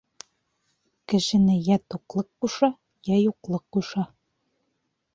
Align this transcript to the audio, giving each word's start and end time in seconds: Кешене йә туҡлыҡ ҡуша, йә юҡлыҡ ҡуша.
Кешене 1.13 1.59
йә 1.59 1.77
туҡлыҡ 1.95 2.31
ҡуша, 2.47 2.73
йә 3.13 3.23
юҡлыҡ 3.23 3.67
ҡуша. 3.79 4.11